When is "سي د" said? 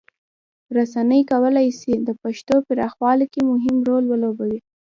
1.79-2.09